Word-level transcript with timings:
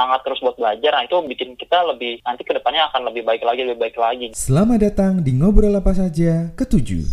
semangat 0.00 0.24
terus 0.24 0.40
buat 0.40 0.56
belajar 0.56 0.96
nah 0.96 1.04
itu 1.04 1.16
bikin 1.28 1.60
kita 1.60 1.76
lebih 1.92 2.24
nanti 2.24 2.40
ke 2.40 2.56
depannya 2.56 2.88
akan 2.88 3.12
lebih 3.12 3.20
baik 3.28 3.44
lagi 3.44 3.68
lebih 3.68 3.84
baik 3.84 4.00
lagi 4.00 4.32
Selamat 4.32 4.80
datang 4.80 5.20
di 5.20 5.36
Ngobrol 5.36 5.76
Apa 5.76 5.92
Saja 5.92 6.48
ketujuh. 6.56 7.04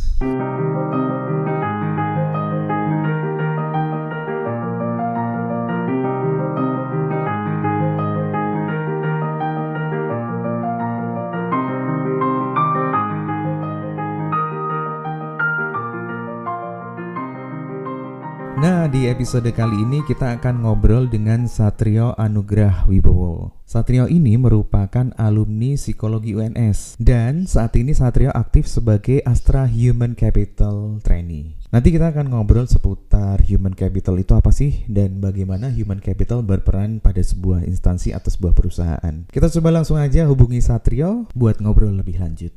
Episode 19.07 19.47
kali 19.55 19.87
ini 19.87 20.03
kita 20.03 20.35
akan 20.35 20.67
ngobrol 20.67 21.07
dengan 21.07 21.47
Satrio 21.47 22.11
Anugrah 22.19 22.83
Wibowo. 22.91 23.55
Satrio 23.63 24.03
ini 24.11 24.35
merupakan 24.35 25.15
alumni 25.15 25.79
psikologi 25.79 26.35
UNS 26.35 26.99
dan 26.99 27.47
saat 27.47 27.71
ini 27.79 27.95
Satrio 27.95 28.35
aktif 28.35 28.67
sebagai 28.67 29.23
Astra 29.23 29.63
Human 29.63 30.11
Capital 30.11 30.99
Trainee. 30.99 31.55
Nanti 31.71 31.95
kita 31.95 32.11
akan 32.11 32.35
ngobrol 32.35 32.67
seputar 32.67 33.39
human 33.47 33.75
capital 33.75 34.19
itu 34.19 34.35
apa 34.35 34.51
sih 34.51 34.83
dan 34.91 35.23
bagaimana 35.23 35.71
human 35.71 36.03
capital 36.03 36.43
berperan 36.43 36.99
pada 36.99 37.23
sebuah 37.23 37.63
instansi 37.63 38.11
atau 38.11 38.27
sebuah 38.27 38.51
perusahaan. 38.51 39.15
Kita 39.31 39.47
coba 39.47 39.71
langsung 39.71 39.95
aja 39.95 40.27
hubungi 40.27 40.59
Satrio 40.59 41.31
buat 41.31 41.63
ngobrol 41.63 41.95
lebih 41.95 42.19
lanjut. 42.19 42.51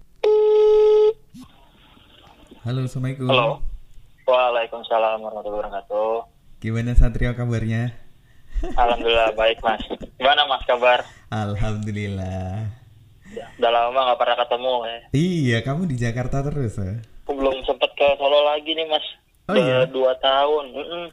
Halo, 2.66 2.90
Assalamualaikum. 2.90 3.30
halo 3.30 3.62
Waalaikumsalam 4.26 5.23
warahmatullahi 5.23 5.70
wabarakatuh 5.70 6.39
Gimana 6.60 6.92
Satrio 6.92 7.32
kabarnya? 7.32 7.96
Alhamdulillah 8.77 9.32
baik 9.32 9.64
mas 9.64 9.80
gimana 10.14 10.45
mas 10.45 10.60
kabar 10.62 11.01
Alhamdulillah. 11.32 12.68
ya, 13.30 13.48
udah 13.56 13.70
lama 13.70 13.96
nggak 14.04 14.21
pernah 14.21 14.37
ketemu 14.37 14.73
ya 14.84 14.99
Iya, 15.10 15.59
kamu 15.62 15.82
di 15.87 15.96
Jakarta 15.96 16.45
terus 16.45 16.76
ya? 16.76 17.01
aku 17.24 17.32
belum 17.32 17.57
sempet 17.65 17.88
ke 17.95 18.04
Solo 18.15 18.45
lagi 18.45 18.68
nih 18.71 18.84
mas 18.84 19.07
Oh, 19.49 19.57
iya? 19.57 19.88
dua 19.88 20.12
tahun 20.18 20.65
Mm-mm. 20.71 21.04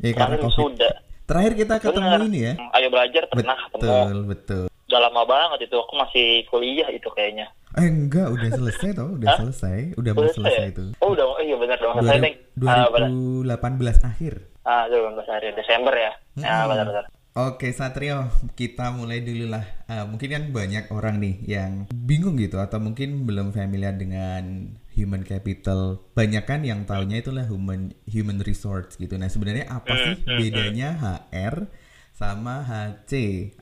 Iya, 0.00 0.12
karena 0.12 0.34
Terakhir 0.34 0.42
COVID. 0.44 0.58
sudah 0.58 0.92
Terakhir 1.24 1.52
kita 1.54 1.74
ketemu 1.78 2.08
Bener. 2.10 2.26
ini 2.26 2.38
ya? 2.40 2.52
ayo 2.74 2.86
belajar 2.90 3.22
pernah 3.28 3.56
ketemu 3.60 3.78
Betul, 3.78 4.16
betul. 4.26 4.64
udah 4.88 5.00
lama 5.00 5.22
banget 5.22 5.58
itu 5.62 5.76
aku 5.76 5.94
masih 5.94 6.26
kuliah 6.48 6.88
itu 6.90 7.06
kayaknya 7.08 7.46
Eh 7.76 7.84
enggak, 7.84 8.26
udah 8.26 8.48
selesai 8.50 8.90
toh, 8.90 9.12
udah 9.14 9.28
selesai, 9.38 9.92
udah 9.94 10.12
mau 10.12 10.26
Selesai 10.26 10.66
ya? 10.66 10.72
itu. 10.72 10.82
oh 10.98 11.12
udah 11.12 11.24
oh 11.28 11.38
iya 11.38 11.54
benar 11.54 11.78
dong 11.78 11.94
selesai 11.94 12.16
nih 12.18 12.34
ah, 12.64 12.88
benar 12.90 13.06
2018 13.06 14.10
akhir. 14.10 14.34
Ah 14.68 14.84
12 14.86 15.24
hari 15.24 15.48
Desember 15.56 15.94
ya 15.96 16.12
ya 16.38 16.56
Mm-mm. 16.60 16.68
benar 16.68 16.86
benar 16.86 17.06
Oke 17.38 17.70
Satrio, 17.70 18.26
kita 18.58 18.90
mulai 18.90 19.22
dulu 19.22 19.46
lah. 19.46 19.62
Ah, 19.86 20.02
mungkin 20.10 20.26
kan 20.26 20.44
banyak 20.50 20.90
orang 20.90 21.22
nih 21.22 21.38
yang 21.46 21.86
bingung 21.86 22.34
gitu 22.34 22.58
atau 22.58 22.82
mungkin 22.82 23.30
belum 23.30 23.54
familiar 23.54 23.94
dengan 23.94 24.74
human 24.90 25.22
capital. 25.22 26.02
Banyak 26.18 26.42
kan 26.42 26.66
yang 26.66 26.82
taunya 26.82 27.22
itulah 27.22 27.46
human 27.46 27.94
human 28.10 28.42
resource 28.42 28.98
gitu. 28.98 29.14
Nah 29.14 29.30
sebenarnya 29.30 29.70
apa 29.70 29.94
sih 29.94 30.18
Hmm, 30.26 30.26
hmm, 30.26 30.34
bedanya 30.34 30.98
HR 30.98 31.70
sama 32.10 32.66
HC 32.66 33.12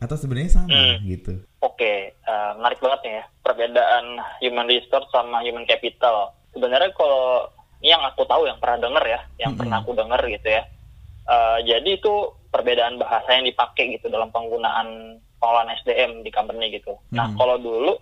atau 0.01 0.17
sebenarnya 0.17 0.53
sama 0.57 0.73
Hmm. 0.73 1.05
gitu? 1.05 1.45
Oke, 1.61 2.17
eh, 2.17 2.51
menarik 2.57 2.81
banget 2.81 3.01
nih 3.05 3.15
ya 3.21 3.25
perbedaan 3.45 4.05
human 4.41 4.67
resource 4.67 5.09
sama 5.13 5.45
human 5.45 5.67
capital. 5.69 6.33
Sebenarnya 6.55 6.91
kalau 6.97 7.45
ini 7.81 7.93
yang 7.93 8.03
aku 8.03 8.25
tahu, 8.25 8.49
yang 8.49 8.57
pernah 8.57 8.79
denger 8.81 9.05
ya, 9.05 9.21
yang 9.39 9.53
Mm-mm. 9.53 9.59
pernah 9.59 9.85
aku 9.85 9.93
denger 9.93 10.21
gitu 10.33 10.49
ya. 10.49 10.63
Eh, 11.27 11.59
jadi 11.67 11.99
itu 11.99 12.15
perbedaan 12.55 13.03
bahasa 13.03 13.27
yang 13.35 13.45
dipakai 13.51 13.99
gitu 13.99 14.07
dalam 14.07 14.31
penggunaan 14.31 15.19
pengelolaan 15.43 15.75
SDM 15.83 16.23
di 16.23 16.31
company 16.31 16.71
gitu. 16.71 16.95
Nah, 17.11 17.27
Mm-mm. 17.29 17.39
kalau 17.39 17.59
dulu 17.59 17.93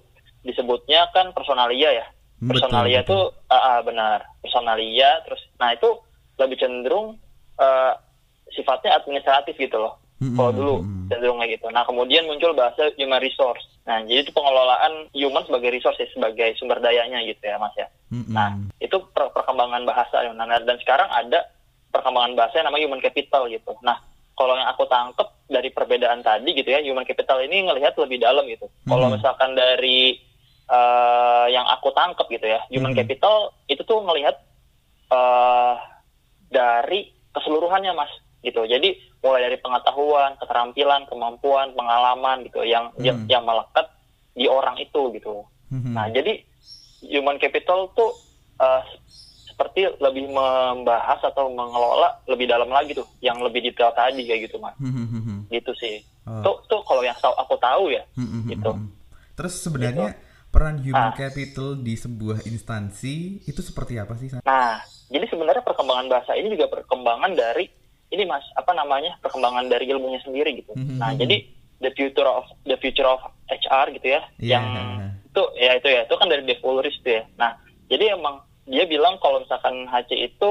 disebutnya 0.44 1.08
kan 1.16 1.32
personalia 1.32 2.04
ya. 2.04 2.06
Betul, 2.44 2.60
Personalia 2.60 3.00
betul. 3.00 3.08
itu 3.08 3.18
ah, 3.48 3.56
ah, 3.56 3.78
benar, 3.80 4.18
personalia 4.44 5.24
terus 5.24 5.40
nah 5.56 5.72
itu 5.72 5.88
lebih 6.36 6.60
cenderung 6.60 7.16
eh, 7.56 7.92
sifatnya 8.52 9.00
administratif 9.00 9.56
gitu 9.56 9.80
loh. 9.80 9.96
Mm-mm, 10.20 10.36
Kalau 10.36 10.52
dulu 10.52 10.74
mm-mm. 10.84 11.08
cenderung 11.08 11.40
kayak 11.40 11.56
gitu. 11.56 11.66
Nah 11.72 11.88
kemudian 11.88 12.28
muncul 12.28 12.52
bahasa 12.52 12.92
human 13.00 13.24
resource. 13.24 13.64
Nah 13.88 14.04
jadi 14.04 14.28
itu 14.28 14.36
pengelolaan 14.36 15.08
human 15.16 15.48
sebagai 15.48 15.72
resource 15.72 15.96
ya, 15.96 16.06
sebagai 16.12 16.52
sumber 16.60 16.84
dayanya 16.84 17.24
gitu 17.24 17.40
ya 17.40 17.56
mas 17.56 17.72
ya. 17.80 17.88
Mm-mm. 18.12 18.36
Nah 18.36 18.52
itu 18.84 19.00
per- 19.16 19.32
perkembangan 19.32 19.88
bahasa 19.88 20.28
ya. 20.28 20.30
Nah, 20.36 20.44
dan 20.60 20.76
sekarang 20.84 21.08
ada 21.08 21.48
perkembangan 21.94 22.34
bahasa 22.34 22.58
yang 22.58 22.66
namanya 22.66 22.84
human 22.90 23.02
capital 23.02 23.46
gitu. 23.46 23.70
Nah 23.86 24.02
kalau 24.34 24.58
yang 24.58 24.66
aku 24.66 24.90
tangkep 24.90 25.28
dari 25.46 25.70
perbedaan 25.70 26.26
tadi 26.26 26.50
gitu 26.58 26.66
ya, 26.66 26.82
human 26.82 27.06
capital 27.06 27.38
ini 27.38 27.70
ngelihat 27.70 27.94
lebih 27.94 28.18
dalam 28.18 28.42
gitu. 28.50 28.66
Kalau 28.82 29.06
Mhm. 29.06 29.14
misalkan 29.22 29.54
dari 29.54 30.18
eh, 30.64 31.46
yang 31.52 31.68
aku 31.68 31.92
tangkep 31.92 32.24
gitu 32.32 32.46
ya, 32.48 32.64
human 32.72 32.96
Mhm. 32.96 33.04
capital 33.04 33.52
itu 33.68 33.84
tuh 33.84 34.00
ngelihat 34.00 34.32
eh 35.12 35.74
dari 36.48 37.04
keseluruhannya 37.36 37.92
mas 37.92 38.08
gitu. 38.40 38.64
Jadi 38.64 38.96
mulai 39.20 39.44
dari 39.44 39.60
pengetahuan, 39.60 40.40
keterampilan, 40.40 41.04
kemampuan, 41.04 41.76
pengalaman 41.76 42.48
gitu 42.48 42.64
yang 42.64 42.96
yang, 42.96 43.24
Hmm. 43.24 43.28
yang 43.28 43.44
melekat 43.44 43.92
di 44.32 44.48
orang 44.48 44.80
itu 44.80 45.12
gitu. 45.12 45.44
Mhm. 45.68 45.92
Nah, 45.92 46.08
jadi 46.08 46.40
human 47.04 47.36
capital 47.36 47.92
tuh 47.92 48.16
eh, 48.54 48.82
seperti 49.54 49.86
lebih 50.02 50.26
membahas 50.28 51.22
atau 51.22 51.46
mengelola 51.46 52.18
lebih 52.26 52.50
dalam 52.50 52.66
lagi 52.66 52.90
tuh, 52.90 53.06
yang 53.22 53.38
lebih 53.38 53.62
detail 53.62 53.94
tadi 53.94 54.26
kayak 54.26 54.50
gitu, 54.50 54.58
Mas. 54.58 54.74
Mhm. 54.82 55.46
Gitu 55.46 55.70
sih. 55.78 56.02
Oh. 56.26 56.42
Tuh 56.42 56.56
tuh 56.66 56.82
kalau 56.82 57.06
yang 57.06 57.14
tahu 57.22 57.30
aku 57.38 57.54
tahu 57.62 57.94
ya. 57.94 58.02
Gitu. 58.50 58.70
Terus 59.38 59.54
sebenarnya 59.62 60.18
peran 60.50 60.82
human 60.82 61.10
Ah. 61.10 61.14
capital 61.14 61.78
di 61.78 61.94
sebuah 61.94 62.42
instansi 62.42 63.46
itu 63.46 63.60
seperti 63.62 63.94
apa 63.98 64.18
sih? 64.18 64.34
Nah, 64.42 64.82
jadi 65.06 65.26
sebenarnya 65.30 65.62
perkembangan 65.62 66.10
bahasa 66.10 66.34
ini 66.34 66.50
juga 66.50 66.66
perkembangan 66.66 67.30
dari 67.34 67.70
ini 68.10 68.22
Mas, 68.26 68.42
apa 68.54 68.74
namanya? 68.74 69.18
Perkembangan 69.22 69.70
dari 69.70 69.86
ilmunya 69.86 70.18
sendiri 70.22 70.58
gitu. 70.58 70.74
Nah, 70.74 71.14
jadi 71.14 71.46
the 71.78 71.90
future 71.94 72.26
of 72.26 72.46
the 72.62 72.78
future 72.78 73.06
of 73.06 73.18
HR 73.46 73.94
gitu 73.94 74.06
ya, 74.14 74.20
Iya. 74.38 74.50
yang 74.58 74.64
itu 75.26 75.42
ya 75.58 75.70
itu 75.74 75.88
ya, 75.90 76.00
itu 76.06 76.14
kan 76.14 76.26
dari 76.26 76.42
Dave 76.42 76.62
Ulrich 76.62 77.02
tuh 77.02 77.12
ya. 77.12 77.22
Nah, 77.34 77.58
jadi 77.90 78.14
emang 78.14 78.38
dia 78.64 78.84
bilang 78.84 79.20
kalau 79.20 79.40
misalkan 79.40 79.84
HC 79.84 80.10
itu 80.32 80.50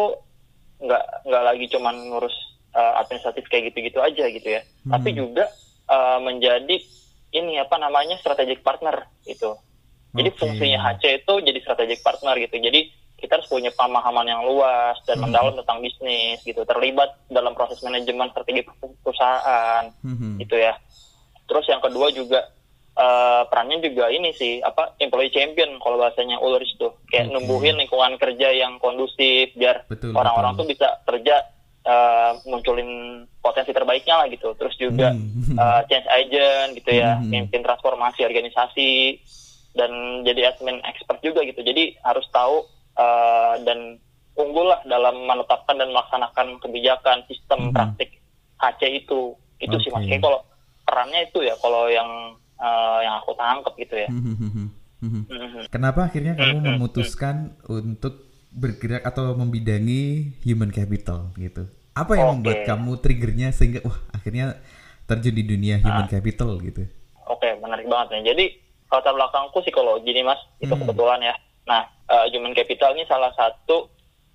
nggak 0.79 1.03
nggak 1.25 1.43
lagi 1.43 1.65
cuman 1.71 1.95
ngurus 2.11 2.35
uh, 2.73 2.99
administratif 2.99 3.47
kayak 3.47 3.71
gitu-gitu 3.71 3.99
aja 3.99 4.25
gitu 4.27 4.49
ya, 4.49 4.61
Hmm. 4.83 4.91
tapi 4.93 5.09
juga 5.15 5.47
uh, 5.87 6.19
menjadi 6.19 6.75
ini 7.33 7.57
apa 7.57 7.79
namanya 7.79 8.19
strategic 8.19 8.61
partner 8.61 9.07
gitu. 9.23 9.57
Jadi 10.13 10.29
fungsinya 10.37 10.77
HC 10.77 11.25
itu 11.25 11.33
jadi 11.41 11.59
strategic 11.65 12.05
partner 12.05 12.37
gitu. 12.37 12.61
Jadi 12.61 12.93
kita 13.17 13.39
harus 13.39 13.49
punya 13.49 13.73
pemahaman 13.73 14.27
yang 14.27 14.45
luas 14.45 14.99
dan 15.07 15.17
Hmm. 15.17 15.31
mendalam 15.31 15.57
tentang 15.57 15.81
bisnis 15.81 16.43
gitu, 16.43 16.61
terlibat 16.67 17.17
dalam 17.31 17.55
proses 17.57 17.81
manajemen 17.81 18.29
strategi 18.29 18.61
perusahaan 19.01 19.89
Mhm. 20.03 20.43
gitu 20.43 20.53
ya. 20.53 20.77
Terus 21.47 21.65
yang 21.65 21.81
kedua 21.81 22.11
juga 22.11 22.51
eh, 23.03 23.41
perannya 23.51 23.83
juga 23.83 24.07
ini 24.07 24.31
sih 24.31 24.63
apa 24.63 24.95
employee 24.97 25.33
champion 25.35 25.75
kalau 25.83 25.99
bahasanya 25.99 26.39
Ulrich 26.39 26.79
tuh 26.79 26.95
kayak 27.11 27.27
Oke. 27.27 27.33
numbuhin 27.35 27.75
lingkungan 27.75 28.15
kerja 28.15 28.47
yang 28.53 28.79
kondusif 28.79 29.51
biar 29.53 29.83
orang-orang 30.15 30.55
tuh 30.55 30.63
bisa 30.65 31.03
kerja 31.03 31.35
eh, 31.83 32.31
munculin 32.47 32.87
potensi 33.43 33.75
terbaiknya 33.75 34.23
lah 34.23 34.27
gitu. 34.31 34.55
Terus 34.55 34.75
juga 34.79 35.11
Hmm. 35.11 35.59
eh, 35.61 35.81
change 35.91 36.07
agent 36.07 36.69
gitu 36.79 36.91
ya, 36.95 37.19
Hmm. 37.19 37.27
mimpin 37.27 37.59
transformasi 37.59 38.23
organisasi 38.23 39.19
dan 39.75 39.91
jadi 40.23 40.55
admin 40.55 40.79
expert 40.87 41.19
juga 41.19 41.43
gitu. 41.43 41.59
Jadi 41.59 41.99
harus 41.99 42.23
tahu 42.31 42.63
eh, 42.93 43.55
dan 43.67 43.99
unggul 44.37 44.69
lah 44.69 44.79
dalam 44.85 45.25
menetapkan 45.25 45.75
dan 45.75 45.89
melaksanakan 45.89 46.61
kebijakan 46.61 47.25
sistem 47.27 47.69
Mhm. 47.69 47.73
praktik 47.73 48.09
HC 48.61 48.81
itu. 49.03 49.35
Itu 49.59 49.75
sih 49.81 49.91
mas. 49.91 50.05
Kayak 50.05 50.23
kalau 50.23 50.39
perannya 50.85 51.25
itu 51.25 51.39
ya 51.41 51.55
kalau 51.57 51.89
yang 51.89 52.37
eh, 52.63 52.99
yang 53.03 53.19
aku 53.19 53.31
tangkap 53.35 53.73
gitu 53.75 53.95
ya. 53.99 54.07
Mhm. 54.07 54.33
Mhm. 54.39 54.65
Mhm. 55.03 55.21
Kenapa 55.67 56.07
akhirnya 56.07 56.39
kamu 56.39 56.47
Hmm, 56.47 56.63
hmm, 56.63 56.67
memutuskan 56.71 57.35
untuk 57.67 58.23
bergerak 58.55 59.03
atau 59.03 59.35
membidangi 59.35 60.31
human 60.47 60.71
capital 60.71 61.35
gitu? 61.35 61.67
Apa 61.91 62.15
yang 62.15 62.27
Oke. 62.29 62.35
membuat 62.39 62.59
kamu 62.63 62.91
triggernya 63.03 63.49
sehingga 63.51 63.83
wah 63.83 63.99
akhirnya 64.09 64.57
terjun 65.03 65.35
di 65.35 65.43
dunia 65.43 65.75
human 65.77 66.07
Ah. 66.07 66.11
capital 66.11 66.55
gitu? 66.63 66.87
Oke, 67.27 67.51
menarik 67.59 67.85
banget 67.85 68.15
nih. 68.15 68.31
Jadi 68.31 68.45
latar 68.87 69.11
belakangku 69.11 69.59
psikologi 69.59 70.09
nih 70.09 70.23
mas, 70.23 70.39
itu 70.57 70.71
Hmm. 70.71 70.81
kebetulan 70.85 71.19
ya. 71.19 71.35
Nah, 71.67 71.81
eh, 71.83 72.25
human 72.31 72.55
capital 72.55 72.95
ini 72.95 73.03
salah 73.05 73.33
satu 73.35 73.89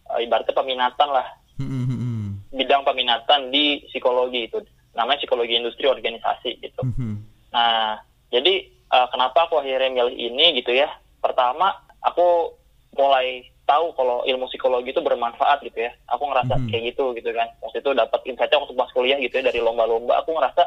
eh, 0.08 0.24
ibaratnya 0.24 0.52
peminatan 0.52 1.08
lah. 1.08 1.26
Mhm. 1.58 2.48
bidang 2.48 2.80
peminatan 2.82 3.50
di 3.50 3.82
psikologi 3.90 4.46
itu. 4.46 4.58
Namanya 4.94 5.20
psikologi 5.20 5.52
industri 5.52 5.84
organisasi 5.84 6.58
gitu. 6.58 6.80
Mhm. 6.80 7.12
Nah, 7.52 7.98
jadi 8.28 8.54
eh, 8.66 9.06
kenapa 9.12 9.44
aku 9.44 9.60
akhirnya 9.60 9.92
milih 9.92 10.16
ini 10.16 10.56
gitu 10.56 10.72
ya? 10.72 10.88
Pertama, 11.18 11.72
aku 12.00 12.56
mulai 12.94 13.44
tahu 13.62 13.92
kalau 13.92 14.24
ilmu 14.24 14.48
psikologi 14.48 14.90
itu 14.90 15.04
bermanfaat 15.04 15.60
gitu 15.60 15.84
ya. 15.84 15.92
Aku 16.08 16.24
ngerasa 16.24 16.56
Mhm. 16.56 16.68
kayak 16.72 16.82
gitu 16.88 17.04
gitu 17.12 17.30
kan. 17.36 17.48
Waktu 17.60 17.78
itu 17.78 17.90
dapat 17.92 18.20
insight 18.24 18.48
waktu 18.48 18.72
pas 18.72 18.88
kuliah 18.90 19.20
gitu 19.20 19.36
ya 19.36 19.44
dari 19.44 19.60
lomba-lomba. 19.60 20.24
Aku 20.24 20.32
ngerasa 20.32 20.64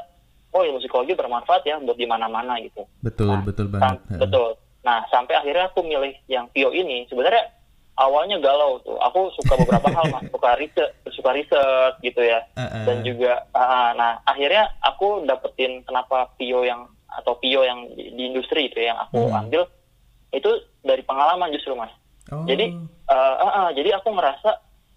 oh 0.53 0.61
ilmu 0.61 0.77
psikologi 0.77 1.17
bermanfaat 1.17 1.65
ya 1.65 1.81
buat 1.81 1.97
di 1.97 2.05
mana-mana 2.05 2.61
gitu. 2.61 2.85
Betul, 3.01 3.33
Nah, 3.33 3.41
betul 3.41 3.67
banget. 3.73 3.97
betul. 4.21 4.53
Nah, 4.81 5.01
sampai 5.09 5.33
akhirnya 5.33 5.73
aku 5.73 5.81
milih 5.81 6.13
yang 6.27 6.45
Pio 6.53 6.69
ini. 6.69 7.09
Sebenarnya 7.09 7.49
awalnya 7.97 8.37
galau 8.37 8.77
tuh. 8.81 9.01
Aku 9.01 9.33
suka 9.33 9.57
beberapa 9.57 9.89
hal, 9.89 10.05
Mas. 10.13 10.25
Suka 10.33 10.53
riset, 10.57 10.89
suka 11.09 11.33
riset 11.33 11.93
gitu 12.01 12.21
ya. 12.21 12.45
Heeh. 12.53 12.85
Dan 12.85 13.01
juga, 13.01 13.49
ah, 13.53 13.93
nah 13.93 14.21
akhirnya 14.25 14.69
aku 14.81 15.25
dapetin 15.25 15.81
kenapa 15.81 16.29
Pio 16.37 16.61
yang 16.61 16.85
atau 17.21 17.38
Pio 17.38 17.62
yang 17.62 17.94
di, 17.94 18.18
di 18.18 18.23
industri 18.33 18.68
itu 18.68 18.81
ya, 18.81 18.97
yang 18.97 19.00
aku 19.06 19.29
Hmm. 19.29 19.39
ambil 19.45 19.62
itu 20.33 20.51
dari 20.81 21.06
pengalaman 21.06 21.53
justru, 21.53 21.77
Mas. 21.77 21.94
Oh, 22.33 22.44
Jadi, 22.50 22.73
eh, 23.07 23.35
ah, 23.38 23.68
ah, 23.68 23.69
jadi 23.71 24.01
aku 24.01 24.09
ngerasa 24.12 24.50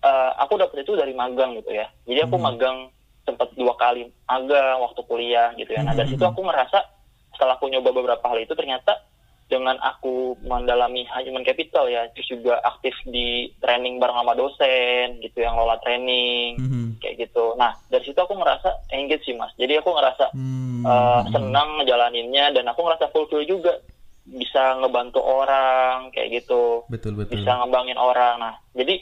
eh, 0.05 0.31
aku 0.37 0.61
dapet 0.61 0.85
itu 0.85 0.93
dari 0.97 1.17
magang 1.17 1.57
gitu 1.57 1.73
ya. 1.73 1.89
Jadi 2.05 2.29
aku 2.29 2.37
Hmm. 2.37 2.45
magang 2.53 2.77
sempat 3.25 3.57
dua 3.57 3.73
kali 3.81 4.13
magang 4.29 4.85
waktu 4.85 5.01
kuliah 5.09 5.57
gitu 5.57 5.73
ya. 5.73 5.81
Nah 5.81 5.97
dari 5.97 6.13
Hmm. 6.13 6.21
situ 6.21 6.25
aku 6.29 6.45
ngerasa 6.45 6.85
setelah 7.33 7.57
aku 7.57 7.73
nyoba 7.73 7.89
beberapa 7.89 8.25
hal 8.29 8.37
itu 8.37 8.53
ternyata 8.53 9.01
dengan 9.45 9.77
aku 9.79 10.41
mendalami 10.41 11.05
human 11.21 11.45
capital 11.45 11.85
ya, 11.87 12.09
terus 12.17 12.33
juga 12.33 12.59
aktif 12.65 12.97
di 13.05 13.53
training 13.61 14.01
bareng 14.01 14.17
sama 14.17 14.33
dosen 14.33 15.21
gitu 15.21 15.45
yang 15.45 15.53
lola 15.55 15.77
training 15.85 16.57
Mhm. 16.59 16.85
kayak 16.99 17.29
gitu. 17.29 17.53
Nah 17.55 17.77
dari 17.87 18.05
situ 18.09 18.17
aku 18.17 18.33
ngerasa 18.35 18.89
engage 18.91 19.29
sih 19.29 19.37
mas. 19.37 19.53
Jadi 19.61 19.77
aku 19.79 19.93
ngerasa 19.93 20.33
Hmm. 20.33 20.83
eh, 20.85 21.23
senang 21.33 21.81
ngejalaninnya 21.81 22.53
dan 22.53 22.65
aku 22.69 22.85
ngerasa 22.85 23.09
fulfill 23.09 23.45
juga 23.45 23.77
bisa 24.25 24.81
ngebantu 24.81 25.21
orang 25.21 26.09
kayak 26.11 26.41
gitu 26.41 26.89
Betul, 26.89 27.13
betul. 27.21 27.37
bisa 27.37 27.61
ngembangin 27.61 28.01
orang. 28.01 28.41
Nah, 28.41 28.55
jadi 28.73 28.97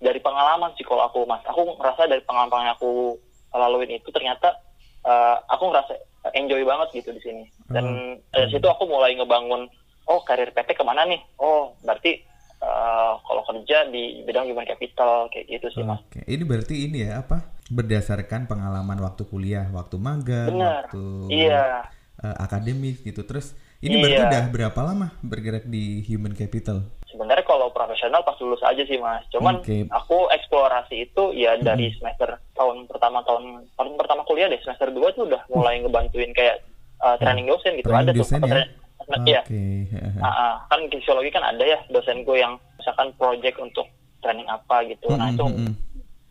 dari 0.00 0.20
pengalaman 0.20 0.72
sih 0.76 0.84
kalau 0.84 1.04
aku 1.04 1.28
mas, 1.28 1.44
aku 1.44 1.76
ngerasa 1.76 2.08
dari 2.08 2.24
pengalaman 2.24 2.72
yang 2.72 2.76
aku 2.76 3.20
laluin 3.52 3.92
itu 3.92 4.08
ternyata 4.08 4.56
eh, 5.04 5.36
aku 5.52 5.68
ngerasa 5.68 5.92
enjoy 6.30 6.62
banget 6.62 6.88
gitu 6.94 7.10
di 7.10 7.20
sini. 7.20 7.44
Dan 7.66 7.84
Hmm. 7.84 8.14
dari 8.30 8.48
situ 8.48 8.64
aku 8.64 8.84
mulai 8.84 9.12
ngebangun, 9.12 9.68
oh 10.06 10.20
karir 10.22 10.48
PT 10.48 10.72
ke 10.72 10.80
mana 10.80 11.04
nih? 11.04 11.20
Oh 11.36 11.76
berarti 11.80 12.24
eh, 12.56 13.12
kalau 13.20 13.44
kerja 13.44 13.84
di 13.86 14.24
bidang 14.24 14.48
human 14.48 14.64
capital 14.64 15.28
kayak 15.28 15.44
gitu 15.50 15.68
sih 15.70 15.84
mas. 15.84 16.00
Oke, 16.00 16.24
ini 16.24 16.42
berarti 16.42 16.74
ini 16.82 17.04
ya 17.04 17.20
apa? 17.20 17.44
Berdasarkan 17.68 18.46
pengalaman 18.46 18.96
waktu 18.98 19.24
kuliah, 19.24 19.68
waktu 19.68 20.00
magang, 20.00 20.48
Benar. 20.48 20.88
waktu 20.88 21.04
Iya. 21.28 21.84
eh, 22.16 22.36
akademik 22.38 23.04
gitu. 23.04 23.20
Terus 23.20 23.52
ini 23.80 23.98
berarti 23.98 24.16
Iya. 24.16 24.28
udah 24.30 24.42
berapa 24.48 24.80
lama 24.80 25.12
bergerak 25.20 25.66
di 25.66 26.00
human 26.04 26.32
capital? 26.32 26.88
Sebenarnya 27.04 27.44
kalau 27.44 27.68
profesional 27.68 28.24
pas 28.24 28.38
lulus 28.38 28.62
aja 28.62 28.80
sih 28.80 28.96
mas. 28.96 29.28
Cuman 29.28 29.60
Oke. 29.60 29.84
aku 29.86 30.30
eksplorasi 30.30 31.04
itu 31.04 31.36
ya 31.36 31.58
dari 31.58 31.92
semester 31.92 32.40
tahun 32.54 32.86
pertama 32.86 33.18
tahun 33.22 33.44
tahun 33.74 33.88
pertama 33.94 34.22
kuliah 34.24 34.46
deh 34.46 34.58
semester 34.58 34.88
2 34.88 34.98
tuh 35.12 35.26
udah 35.26 35.42
mulai 35.48 35.78
ngebantuin 35.78 36.30
kayak 36.30 36.62
uh, 36.98 37.18
training 37.18 37.44
dosen 37.44 37.74
gitu 37.74 37.86
Training 37.86 38.08
ada 38.08 38.14
dosen 38.14 38.38
tuh. 38.38 38.48
ya? 38.48 38.54
Tra- 38.56 38.82
Iya. 39.20 39.40
Oke. 39.42 39.60
heeh. 39.84 40.12
Ah, 40.18 40.32
ah. 40.32 40.54
kan 40.66 40.80
fisiologi 40.88 41.28
kan 41.28 41.44
ada 41.44 41.60
ya 41.60 41.76
dosenku 41.88 42.32
yang 42.32 42.56
misalkan 42.74 43.12
project 43.14 43.58
untuk 43.58 43.84
training 44.18 44.48
apa 44.48 44.80
gitu. 44.86 45.12
Nah 45.12 45.28
Mm, 45.28 45.34
itu 45.34 45.44
mm, 45.44 45.60
mm. 45.60 45.74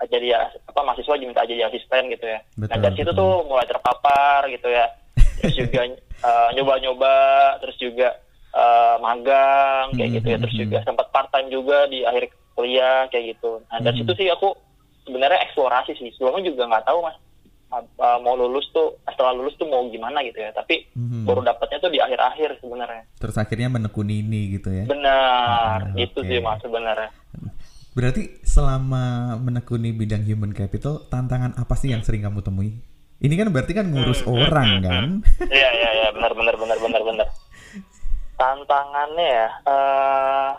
jadi 0.04 0.26
ya 0.28 0.40
apa 0.66 0.80
mahasiswa 0.82 1.14
diminta 1.16 1.46
jadi 1.46 1.70
asisten 1.70 2.10
gitu 2.10 2.26
ya. 2.26 2.40
nah 2.58 2.66
Betul, 2.66 2.82
dari 2.82 2.96
situ 2.96 3.12
betul. 3.14 3.22
tuh 3.22 3.34
mulai 3.46 3.68
terpapar 3.68 4.42
gitu 4.50 4.68
ya. 4.68 4.90
Terus 5.38 5.54
juga 5.56 5.82
uh, 6.24 6.50
nyoba-nyoba, 6.56 7.16
terus 7.60 7.78
juga 7.78 8.08
uh, 8.52 8.96
magang 8.98 9.94
kayak 9.94 10.10
Hmm, 10.10 10.18
gitu 10.18 10.28
ya. 10.28 10.38
Terus 10.40 10.56
juga 10.58 10.78
sempat 10.82 11.08
part 11.10 11.30
time 11.30 11.48
juga 11.48 11.86
di 11.86 12.02
akhir 12.02 12.26
kuliah 12.54 13.06
kayak 13.08 13.38
gitu. 13.38 13.62
Nah 13.68 13.78
dari 13.80 13.94
Hmm. 13.94 14.02
situ 14.02 14.14
sih 14.18 14.28
aku 14.28 14.50
sebenarnya 15.04 15.40
eksplorasi 15.44 15.92
sih. 15.96 16.10
Sebelumnya 16.14 16.48
juga 16.48 16.64
nggak 16.68 16.86
tahu 16.86 17.00
mas 17.02 17.16
uh, 17.74 18.20
mau 18.20 18.34
lulus 18.34 18.70
tuh 18.70 19.00
setelah 19.04 19.34
lulus 19.34 19.56
tuh 19.56 19.66
mau 19.66 19.86
gimana 19.88 20.22
gitu 20.22 20.38
ya. 20.38 20.52
Tapi 20.52 20.88
Mhm. 20.94 21.26
baru 21.26 21.42
dapatnya 21.44 21.78
tuh 21.80 21.90
di 21.90 22.00
akhir-akhir 22.00 22.60
sebenarnya. 22.60 23.04
Terus 23.18 23.36
akhirnya 23.36 23.68
menekuni 23.68 24.22
ini 24.22 24.42
gitu 24.54 24.70
ya. 24.70 24.86
Benar, 24.86 25.90
Ah, 25.90 25.98
itu 25.98 26.20
oke. 26.20 26.28
sih 26.28 26.40
mas 26.40 26.60
sebenarnya. 26.60 27.10
Berarti 27.94 28.42
selama 28.42 29.38
menekuni 29.38 29.94
bidang 29.94 30.26
human 30.26 30.50
capital, 30.50 31.06
tantangan 31.08 31.54
apa 31.54 31.78
sih 31.78 31.94
yang 31.94 32.02
sering 32.02 32.26
kamu 32.26 32.42
temui? 32.42 32.82
Ini 33.22 33.34
kan 33.38 33.54
berarti 33.54 33.72
kan 33.72 33.86
ngurus 33.88 34.26
Hmm, 34.26 34.34
orang 34.36 34.70
hmm, 34.74 34.84
kan? 34.84 35.06
Iya 35.54 35.70
iya 35.72 35.90
iya 35.94 36.08
benar 36.12 36.34
benar 36.34 36.56
benar 36.58 36.78
benar 36.82 37.02
benar. 37.02 37.28
Tantangannya 38.34 39.28
ya, 39.30 39.48
eh 39.64 40.52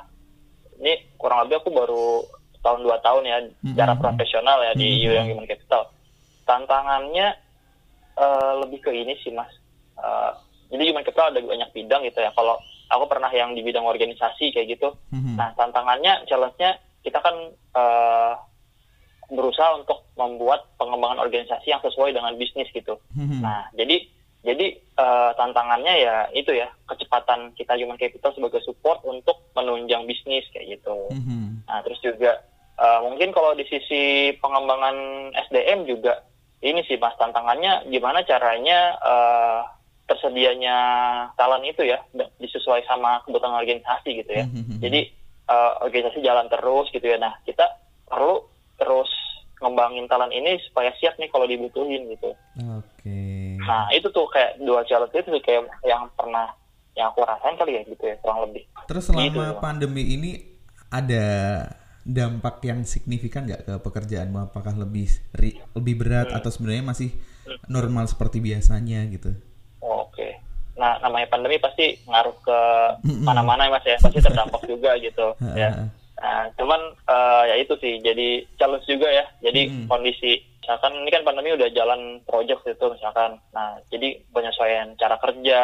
ini 0.79 0.93
kurang 1.15 1.45
lebih 1.45 1.59
aku 1.59 1.71
baru 1.71 2.07
tahun 2.65 2.81
dua 2.81 2.97
tahun 3.05 3.23
ya 3.23 3.37
secara 3.63 3.93
Mhm. 3.95 4.01
profesional 4.01 4.59
ya 4.65 4.73
di 4.73 4.89
Mhm. 4.89 5.05
UM 5.07 5.25
Human 5.31 5.47
Capital. 5.47 5.83
Tantangannya 6.43 7.27
eh, 8.15 8.53
lebih 8.63 8.79
ke 8.79 8.91
ini 8.95 9.19
sih 9.21 9.35
mas. 9.35 9.51
Eh, 9.99 10.31
jadi 10.71 10.95
Human 10.95 11.03
Capital 11.03 11.35
ada 11.35 11.43
banyak 11.43 11.71
bidang 11.75 12.07
gitu 12.07 12.23
ya. 12.23 12.31
Kalau 12.31 12.63
aku 12.87 13.05
pernah 13.11 13.27
yang 13.29 13.53
di 13.53 13.63
bidang 13.63 13.83
organisasi 13.83 14.55
kayak 14.55 14.79
gitu. 14.79 14.95
Mhm. 15.11 15.35
Nah 15.35 15.51
tantangannya, 15.55 16.23
challenge-nya 16.25 16.79
kita 17.03 17.19
kan 17.19 17.35
eh, 17.75 18.33
berusaha 19.35 19.75
untuk 19.75 20.07
membuat 20.15 20.69
pengembangan 20.79 21.27
organisasi 21.27 21.67
yang 21.67 21.83
sesuai 21.83 22.15
dengan 22.15 22.39
bisnis 22.39 22.71
gitu. 22.71 22.95
Mhm. 23.19 23.43
Nah, 23.43 23.67
jadi 23.75 23.99
jadi 24.45 24.67
eh, 24.79 25.31
tantangannya 25.35 25.95
ya 25.99 26.17
itu 26.31 26.55
ya 26.55 26.71
kecepatan 26.87 27.51
kita 27.59 27.75
human 27.75 27.99
capital 27.99 28.31
sebagai 28.31 28.63
support 28.63 29.03
untuk 29.03 29.43
menunjang 29.59 30.07
bisnis 30.07 30.47
kayak 30.55 30.79
gitu. 30.79 31.11
Mhm. 31.11 31.67
Nah, 31.67 31.83
terus 31.83 31.99
juga 31.99 32.47
eh, 32.75 32.99
mungkin 33.03 33.31
kalau 33.31 33.55
di 33.55 33.65
sisi 33.65 34.03
pengembangan 34.39 34.97
SDM 35.49 35.85
juga 35.85 36.23
ini 36.61 36.81
sih 36.85 36.97
mas 36.97 37.13
tantangannya 37.17 37.87
gimana 37.89 38.25
caranya 38.25 38.97
eh, 38.99 39.61
tersedianya 40.05 40.77
talent 41.35 41.65
itu 41.65 41.83
ya 41.83 41.99
disesuai 42.37 42.85
sama 42.85 43.25
kebutuhan 43.25 43.57
organisasi 43.57 44.21
gitu 44.21 44.33
ya. 44.33 44.45
Mhm. 44.45 44.81
Jadi 44.81 45.01
eh, 45.45 45.73
organisasi 45.81 46.21
jalan 46.21 46.49
terus 46.49 46.89
gitu 46.91 47.05
ya. 47.05 47.17
Nah, 47.17 47.37
kita 47.45 47.65
perlu 48.05 48.45
terus 48.77 49.09
ngembangin 49.61 50.05
talent 50.07 50.29
ini 50.31 50.61
supaya 50.69 50.93
siap 51.01 51.17
nih 51.17 51.31
kalau 51.33 51.49
dibutuhin 51.49 52.05
gitu. 52.11 52.37
Oke. 52.77 53.57
Nah 53.65 53.89
itu 53.93 54.13
tuh 54.13 54.29
kayak 54.29 54.61
dua 54.61 54.85
challenge 54.85 55.15
itu 55.15 55.29
tuh 55.31 55.41
kayak 55.41 55.65
yang 55.85 56.05
pernah 56.13 56.53
yang 56.95 57.09
aku 57.11 57.25
rasain 57.25 57.57
kali 57.57 57.81
ya 57.81 57.83
gitu 57.89 58.05
ya 58.05 58.17
kurang 58.21 58.45
lebih. 58.45 58.63
Terus 58.85 59.09
selama 59.09 59.25
Gitu. 59.25 59.41
pandemi 59.59 60.03
ini 60.05 60.31
ada 60.93 61.25
dampak 62.05 62.61
yang 62.63 62.85
signifikan 62.85 63.45
nggak 63.45 63.65
ke 63.65 63.75
pekerjaanmu? 63.81 64.39
Apakah 64.45 64.77
lebih 64.77 65.09
ri- 65.35 65.59
lebih 65.73 65.95
berat 65.99 66.29
Hmm. 66.31 66.39
atau 66.39 66.49
sebenarnya 66.49 66.85
masih 66.85 67.11
normal 67.67 68.05
seperti 68.05 68.39
biasanya 68.39 69.09
gitu? 69.09 69.33
Oh, 69.81 70.07
Oke. 70.07 70.37
Nah 70.75 71.01
namanya 71.01 71.29
pandemi 71.29 71.57
pasti 71.57 71.97
ngaruh 72.05 72.37
ke 72.41 72.59
mana-mana 73.23 73.65
ya 73.65 73.73
mas 73.73 73.85
ya 73.87 73.97
pasti 73.97 74.19
terdampak 74.19 74.63
juga 74.71 74.97
gitu 74.99 75.33
ya. 75.55 75.89
Nah 76.15 76.51
cuman 76.55 76.81
eh, 77.05 77.43
ya 77.49 77.57
itu 77.59 77.75
sih 77.79 78.01
jadi 78.01 78.29
challenge 78.57 78.85
juga 78.85 79.07
ya. 79.07 79.25
Jadi 79.41 79.61
Mm-mm. 79.65 79.87
kondisi 79.87 80.43
misalkan 80.61 80.97
ini 80.97 81.13
kan 81.13 81.23
pandemi 81.23 81.53
udah 81.53 81.69
jalan 81.71 82.21
project 82.25 82.65
itu 82.65 82.85
misalkan. 82.91 83.39
Nah 83.53 83.79
jadi 83.87 84.19
penyesuaian 84.29 84.97
cara 84.97 85.17
kerja 85.17 85.61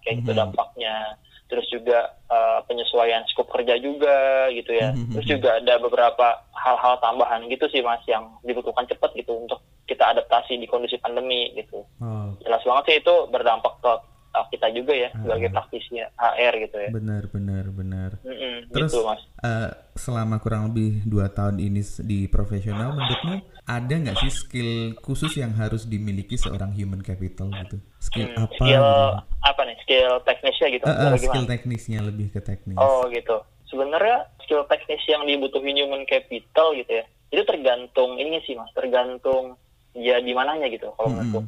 kayak 0.00 0.14
gitu 0.20 0.30
dampaknya. 0.32 1.16
Terus 1.52 1.68
juga 1.68 1.98
eh, 2.26 2.58
penyesuaian 2.64 3.28
skop 3.28 3.52
kerja 3.52 3.76
juga 3.76 4.16
gitu 4.50 4.72
ya. 4.72 4.90
Mhm. 4.90 5.12
Terus 5.12 5.26
juga 5.28 5.60
ada 5.60 5.74
beberapa 5.76 6.26
hal-hal 6.56 6.96
tambahan 6.98 7.44
gitu 7.46 7.68
sih 7.68 7.84
mas 7.84 8.00
yang 8.08 8.24
dibutuhkan 8.40 8.88
cepat 8.88 9.12
gitu 9.12 9.36
untuk 9.36 9.60
kita 9.84 10.08
adaptasi 10.08 10.56
di 10.56 10.64
kondisi 10.64 10.96
pandemi 10.96 11.52
gitu. 11.52 11.84
Oh, 12.00 12.32
Jelas 12.40 12.64
banget 12.64 12.84
sih 12.88 12.96
itu 12.98 13.14
berdampak 13.28 13.76
ke 13.78 13.92
uh, 14.32 14.46
kita 14.48 14.72
juga 14.72 14.96
ya 14.96 15.12
sebagai 15.12 15.52
Ah. 15.52 15.54
praktisi 15.54 16.00
HR 16.00 16.54
gitu 16.62 16.76
ya. 16.78 16.88
benar 16.90 17.22
benar 17.28 17.64
benar. 17.68 18.10
Mm-mm, 18.24 18.72
Terus 18.72 18.88
gitu 18.88 19.04
mas. 19.04 19.20
eh, 19.44 19.68
selama 19.92 20.40
kurang 20.40 20.72
lebih 20.72 21.04
dua 21.04 21.28
tahun 21.28 21.60
ini 21.60 21.84
di 22.00 22.24
profesional, 22.26 22.96
menurutmu 22.96 23.36
ada 23.62 23.92
nggak 23.92 24.16
sih 24.18 24.32
skill 24.32 24.70
khusus 24.98 25.36
yang 25.36 25.52
harus 25.52 25.84
dimiliki 25.84 26.34
seorang 26.34 26.72
human 26.72 26.98
capital 26.98 27.52
gitu? 27.52 27.76
Skill 28.00 28.32
Hmm, 28.32 28.42
apa? 28.42 28.54
skill 28.56 28.80
gitu? 28.80 29.04
apa 29.42 29.60
nih? 29.62 29.71
Skill 29.92 30.24
teknisnya 30.24 30.68
gitu. 30.72 30.84
Eh, 30.88 30.92
atau 30.96 31.18
skill 31.20 31.28
gimana? 31.44 31.50
teknisnya 31.52 31.98
lebih 32.00 32.26
ke 32.32 32.40
teknis. 32.40 32.76
Oh 32.80 33.04
gitu. 33.12 33.36
Sebenarnya 33.68 34.24
skill 34.44 34.64
teknis 34.64 35.04
yang 35.04 35.28
dibutuhin 35.28 35.76
human 35.76 36.08
capital 36.08 36.72
gitu 36.72 37.00
ya. 37.00 37.04
Itu 37.28 37.44
tergantung 37.44 38.16
ini 38.16 38.40
sih 38.48 38.56
mas. 38.56 38.72
Tergantung 38.72 39.60
ya 39.92 40.16
di 40.24 40.32
mananya 40.32 40.72
gitu 40.72 40.88
kalau 40.96 41.12
Mm-mm. 41.12 41.28
menurutku. 41.28 41.40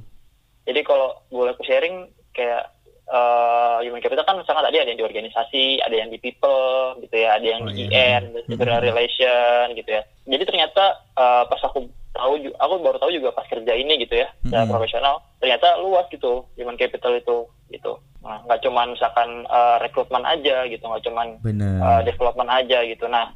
Jadi 0.65 0.81
kalau 0.85 1.09
boleh 1.29 1.57
aku 1.57 1.65
sharing 1.65 2.09
kayak 2.33 2.69
eh, 3.05 3.79
human 3.85 4.01
capital 4.01 4.25
kan 4.25 4.37
misalnya 4.37 4.69
tadi 4.69 4.81
ada 4.81 4.89
yang 4.93 5.01
di 5.01 5.07
organisasi, 5.09 5.65
ada 5.81 5.97
yang 5.97 6.09
di 6.09 6.19
people 6.21 7.01
gitu 7.01 7.17
ya, 7.17 7.37
ada 7.37 7.47
yang 7.49 7.65
Oh, 7.65 7.73
di 7.73 7.89
iya. 7.89 8.21
IN, 8.21 8.37
internal 8.49 8.81
relation 8.81 9.73
gitu 9.73 9.89
ya. 9.89 10.03
Jadi 10.29 10.45
ternyata 10.45 10.85
eh, 11.17 11.45
pas 11.49 11.61
aku 11.65 11.89
tahu, 12.15 12.33
aku 12.55 12.75
baru 12.81 12.99
tahu 13.03 13.11
juga 13.11 13.35
pas 13.35 13.45
kerja 13.51 13.75
ini 13.75 13.99
gitu 13.99 14.15
ya, 14.23 14.31
secara 14.47 14.65
Mm-mm. 14.65 14.73
profesional, 14.73 15.15
ternyata 15.43 15.77
luas 15.83 16.07
gitu 16.09 16.47
human 16.55 16.79
capital 16.79 17.19
itu 17.19 17.51
gitu. 17.69 17.99
Nah, 18.23 18.41
nggak 18.47 18.63
cuman 18.65 18.95
misalkan 18.95 19.45
eh, 19.45 19.77
rekrutmen 19.83 20.25
aja 20.25 20.65
gitu, 20.71 20.81
nggak 20.87 21.05
cuman 21.05 21.37
uh, 21.37 21.45
Benar. 21.45 22.07
development 22.07 22.51
aja 22.51 22.79
gitu. 22.87 23.05
Nah, 23.11 23.35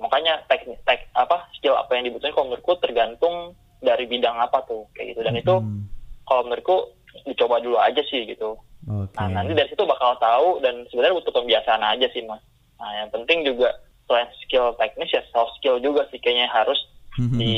makanya 0.00 0.42
teknik 0.48 0.80
tek 0.84 1.08
apa 1.14 1.46
skill 1.56 1.76
apa 1.76 1.94
yang 1.96 2.08
dibutuhin 2.08 2.34
kalau 2.34 2.52
menurutku 2.52 2.76
tergantung 2.82 3.54
dari 3.80 4.04
bidang 4.08 4.36
apa 4.40 4.64
tuh 4.66 4.88
kayak 4.96 5.14
gitu. 5.14 5.20
Dan 5.22 5.36
itu 5.36 5.54
Hmm. 5.60 5.86
kalau 6.26 6.42
menurutku 6.48 6.76
dicoba 7.24 7.60
dulu 7.64 7.80
aja 7.80 8.02
sih 8.08 8.28
gitu. 8.28 8.56
Oke. 8.86 9.14
Nah 9.16 9.28
nanti 9.32 9.56
dari 9.56 9.68
situ 9.72 9.82
bakal 9.88 10.14
tahu 10.20 10.60
dan 10.60 10.84
sebenarnya 10.92 11.16
butuh 11.16 11.32
pembiasaan 11.32 11.80
aja 11.80 12.06
sih 12.12 12.22
mas. 12.28 12.42
Nah 12.76 12.92
yang 12.92 13.08
penting 13.08 13.42
juga 13.42 13.72
selain 14.06 14.28
skill 14.44 14.76
teknis 14.78 15.10
ya 15.10 15.22
soft 15.32 15.56
skill 15.58 15.80
juga 15.80 16.06
sih 16.12 16.20
kayaknya 16.20 16.46
harus 16.52 16.78
di 17.16 17.56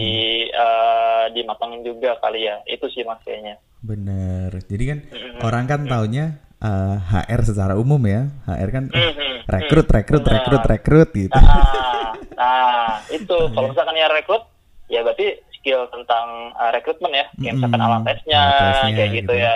uh, 0.55 1.27
dimatangin 1.35 1.83
juga 1.83 2.15
kali 2.23 2.47
ya. 2.47 2.63
Itu 2.65 2.87
sih 2.91 3.03
mas 3.03 3.19
kayaknya. 3.27 3.59
Bener. 3.83 4.51
Jadi 4.67 4.85
kan 4.87 4.99
orang 5.43 5.65
kan 5.67 5.81
taunya 5.87 6.39
uh, 6.63 6.97
HR 6.99 7.41
secara 7.47 7.75
umum 7.75 8.01
ya. 8.07 8.31
HR 8.47 8.71
kan 8.71 8.85
uh, 8.91 9.13
rekrut, 9.47 9.89
rekrut, 9.91 10.25
rekrut, 10.25 10.63
rekrut 10.67 11.11
gitu. 11.15 11.39
Nah, 11.39 12.15
nah 12.35 13.03
itu 13.11 13.37
kalau 13.55 13.67
misalkan 13.71 13.97
ya 13.99 14.09
rekrut, 14.11 14.43
ya 14.91 15.01
berarti 15.03 15.43
skill 15.59 15.91
tentang 15.91 16.55
uh, 16.55 16.71
rekrutmen 16.71 17.13
ya, 17.13 17.27
kayak 17.35 17.55
misalkan 17.59 17.83
alat 17.83 18.03
tesnya, 18.07 18.43
tesnya 18.55 18.91
kayak 18.95 19.11
gitu, 19.11 19.33
gitu 19.33 19.33
ya. 19.35 19.55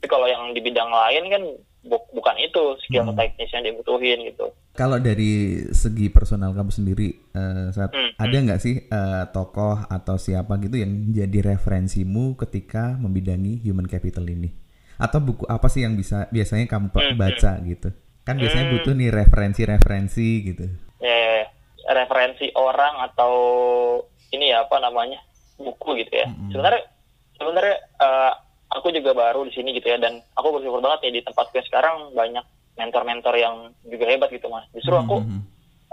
Tapi 0.00 0.06
kalau 0.08 0.26
yang 0.26 0.42
di 0.56 0.60
bidang 0.64 0.90
lain 0.90 1.24
kan 1.30 1.42
bukan 1.88 2.36
itu 2.36 2.76
skill 2.84 3.08
hmm. 3.08 3.16
teknis 3.16 3.50
yang 3.56 3.64
dibutuhin 3.64 4.20
gitu. 4.28 4.52
Kalau 4.76 5.00
dari 5.00 5.64
segi 5.72 6.12
personal 6.12 6.52
kamu 6.52 6.70
sendiri, 6.72 7.08
uh, 7.32 7.72
saat 7.72 7.92
hmm. 7.92 8.20
ada 8.20 8.36
nggak 8.36 8.60
sih 8.60 8.84
uh, 8.88 9.28
tokoh 9.32 9.88
atau 9.88 10.20
siapa 10.20 10.60
gitu 10.60 10.76
yang 10.80 11.12
jadi 11.12 11.56
referensimu 11.56 12.36
ketika 12.36 12.96
membidangi 13.00 13.64
human 13.64 13.88
capital 13.88 14.28
ini? 14.28 14.52
Atau 15.00 15.24
buku 15.24 15.48
apa 15.48 15.72
sih 15.72 15.84
yang 15.84 15.96
bisa 15.96 16.28
biasanya 16.28 16.68
kamu 16.68 16.92
hmm. 16.92 17.16
baca 17.16 17.52
gitu? 17.64 17.88
Kan 18.28 18.36
biasanya 18.36 18.68
hmm. 18.68 18.74
butuh 18.76 18.92
nih 18.92 19.10
referensi-referensi 19.10 20.28
gitu. 20.52 20.66
Ya, 21.00 21.16
ya, 21.16 21.30
ya, 21.40 21.46
referensi 21.96 22.52
orang 22.52 23.00
atau 23.08 23.34
ini 24.30 24.52
ya 24.52 24.68
apa 24.68 24.76
namanya 24.78 25.18
buku 25.56 26.04
gitu 26.04 26.12
ya. 26.12 26.28
Hmm. 26.28 26.52
Sebenarnya 26.52 26.82
sebenarnya 27.40 27.76
uh, 27.96 28.32
aku 28.70 28.94
juga 28.94 29.10
baru 29.12 29.42
di 29.46 29.52
sini 29.52 29.74
gitu 29.74 29.90
ya 29.90 29.98
dan 29.98 30.22
aku 30.38 30.58
bersyukur 30.58 30.78
banget 30.78 31.10
ya 31.10 31.10
di 31.18 31.22
tempat 31.26 31.50
gue 31.50 31.62
sekarang 31.66 32.14
banyak 32.14 32.44
mentor-mentor 32.78 33.34
yang 33.34 33.74
juga 33.82 34.04
hebat 34.06 34.30
gitu 34.30 34.46
mas 34.46 34.64
justru 34.70 34.94
aku 34.94 35.20
mm 35.20 35.26
-hmm. 35.26 35.40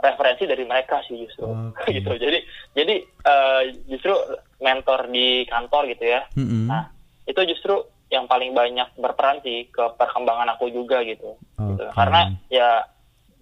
referensi 0.06 0.44
dari 0.46 0.64
mereka 0.64 1.02
sih 1.10 1.18
justru 1.18 1.50
okay. 1.74 1.92
gitu 1.98 2.14
jadi 2.16 2.40
jadi 2.78 2.96
uh, 3.26 3.62
justru 3.90 4.14
mentor 4.62 5.10
di 5.10 5.44
kantor 5.50 5.90
gitu 5.90 6.06
ya 6.06 6.22
mm 6.38 6.46
-hmm. 6.46 6.64
nah 6.70 6.94
itu 7.26 7.42
justru 7.50 7.82
yang 8.08 8.24
paling 8.30 8.56
banyak 8.56 8.88
berperan 8.96 9.44
sih 9.44 9.68
ke 9.68 9.84
perkembangan 10.00 10.56
aku 10.56 10.72
juga 10.72 11.04
gitu, 11.04 11.36
okay. 11.60 11.76
gitu. 11.76 11.84
karena 11.92 12.32
ya 12.48 12.88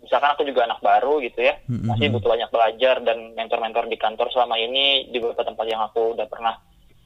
misalkan 0.02 0.34
aku 0.34 0.42
juga 0.42 0.66
anak 0.66 0.82
baru 0.82 1.22
gitu 1.22 1.38
ya 1.46 1.54
mm 1.70 1.70
-hmm. 1.70 1.88
masih 1.94 2.08
butuh 2.10 2.30
banyak 2.34 2.50
belajar 2.50 2.96
dan 3.06 3.38
mentor-mentor 3.38 3.86
di 3.86 3.98
kantor 4.00 4.28
selama 4.34 4.58
ini 4.58 5.12
di 5.14 5.22
beberapa 5.22 5.46
tempat 5.46 5.66
yang 5.70 5.86
aku 5.86 6.18
udah 6.18 6.26
pernah 6.26 6.58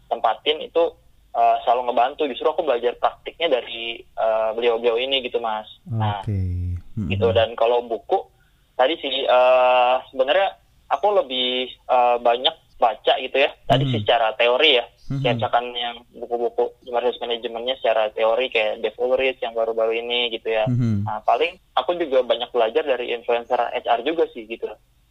tempatin 0.07 0.63
itu 0.63 1.08
uh, 1.39 1.55
selalu 1.63 1.89
ngebantu 1.89 2.23
justru 2.27 2.47
aku 2.51 2.61
belajar 2.67 2.93
praktiknya 2.99 3.59
dari 3.59 4.03
uh, 4.19 4.51
beliau-beliau 4.53 4.99
ini 4.99 5.23
gitu 5.23 5.39
mas 5.39 5.67
nah 5.87 6.21
mm-hmm. 6.27 7.07
gitu 7.07 7.31
dan 7.31 7.55
kalau 7.55 7.79
buku 7.87 8.27
tadi 8.75 8.99
sih 8.99 9.23
uh, 9.27 10.03
sebenarnya 10.11 10.59
aku 10.91 11.07
lebih 11.23 11.71
uh, 11.87 12.19
banyak 12.19 12.55
baca 12.79 13.13
gitu 13.19 13.37
ya 13.37 13.51
tadi 13.67 13.83
mm-hmm. 13.87 13.97
secara 14.03 14.35
teori 14.39 14.79
ya 14.79 14.85
mm-hmm. 14.87 15.75
yang 15.75 15.95
buku-buku 16.15 16.79
resource 16.87 17.19
manajemennya 17.19 17.75
secara 17.79 18.07
teori 18.15 18.47
kayak 18.51 18.79
Dave 18.83 18.99
Ulrich 18.99 19.39
yang 19.43 19.55
baru-baru 19.55 19.99
ini 19.99 20.31
gitu 20.35 20.47
ya 20.51 20.67
mm-hmm. 20.67 21.07
nah 21.07 21.19
paling 21.23 21.59
aku 21.75 21.95
juga 21.99 22.23
banyak 22.23 22.51
belajar 22.51 22.83
dari 22.83 23.15
influencer 23.15 23.59
HR 23.59 23.99
juga 24.03 24.27
sih 24.31 24.47
gitu 24.47 24.67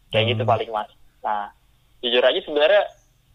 kayak 0.09 0.13
mm-hmm. 0.13 0.29
gitu 0.33 0.43
oh. 0.45 0.49
paling 0.49 0.69
mas 0.73 0.89
nah 1.21 1.53
jujur 2.01 2.23
aja 2.23 2.39
sebenarnya 2.41 2.83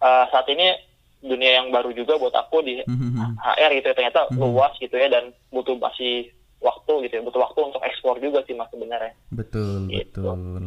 uh, 0.03 0.25
saat 0.33 0.49
ini 0.51 0.94
dunia 1.25 1.65
yang 1.65 1.73
baru 1.73 1.91
juga 1.97 2.21
buat 2.21 2.37
aku 2.37 2.61
di 2.61 2.85
mm-hmm. 2.85 3.41
HR 3.41 3.71
gitu 3.81 3.87
ya 3.91 3.97
ternyata 3.97 4.21
mm-hmm. 4.29 4.41
luas 4.45 4.73
gitu 4.77 4.95
ya 4.95 5.09
dan 5.09 5.33
butuh 5.49 5.75
masih 5.81 6.29
waktu 6.61 6.93
gitu 7.09 7.15
ya 7.21 7.23
butuh 7.25 7.41
waktu 7.41 7.61
untuk 7.65 7.83
ekspor 7.85 8.17
juga 8.21 8.45
sih 8.45 8.57
mas 8.57 8.69
sebenarnya 8.69 9.13
betul 9.33 9.89
gitu. 9.89 10.21
betul 10.21 10.63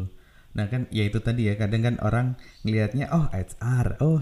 nah 0.57 0.65
kan 0.65 0.89
ya 0.89 1.05
itu 1.05 1.21
tadi 1.21 1.49
ya 1.49 1.53
kadang 1.53 1.85
kan 1.85 1.95
orang 2.01 2.27
ngelihatnya 2.65 3.13
oh 3.13 3.29
HR 3.29 4.01
oh 4.01 4.17
uh, 4.17 4.21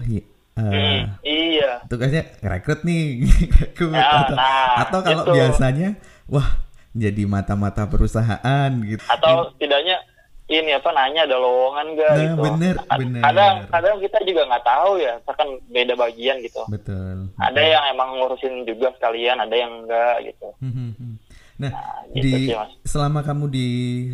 hmm, 0.60 1.20
iya 1.24 1.80
tugasnya 1.88 2.28
rekrut 2.44 2.84
nih 2.84 3.24
rekrut 3.60 3.96
ya, 3.96 4.28
atau, 4.28 4.36
nah, 4.36 4.74
atau 4.84 5.00
kalau 5.00 5.24
itu. 5.24 5.32
biasanya 5.36 5.88
wah 6.28 6.48
jadi 6.96 7.28
mata-mata 7.28 7.88
perusahaan 7.88 8.70
gitu 8.84 9.04
atau 9.04 9.52
setidaknya 9.52 10.00
ini 10.46 10.70
apa 10.78 10.94
nanya 10.94 11.26
ada 11.26 11.36
lowongan 11.42 11.86
gak 11.98 12.10
nah, 12.14 12.22
gitu. 12.22 12.42
bener, 12.46 12.74
bener. 12.86 13.22
Kadang 13.26 13.54
kadang 13.66 13.96
kita 13.98 14.18
juga 14.22 14.42
nggak 14.46 14.66
tahu 14.66 14.92
ya, 15.02 15.14
kan 15.26 15.48
beda 15.66 15.94
bagian 15.98 16.38
gitu. 16.38 16.62
Betul. 16.70 17.34
Ada 17.34 17.50
betul. 17.58 17.72
yang 17.74 17.84
emang 17.90 18.10
ngurusin 18.14 18.54
juga 18.62 18.94
sekalian, 18.94 19.42
ada 19.42 19.54
yang 19.58 19.72
enggak 19.82 20.16
gitu. 20.22 20.48
Hmm, 20.62 20.72
hmm, 20.72 20.92
hmm. 20.94 21.14
Nah, 21.56 21.72
nah 21.72 22.04
gitu 22.12 22.36
di 22.36 22.52
sih, 22.52 22.56
selama 22.84 23.24
kamu 23.24 23.44
di 23.48 23.68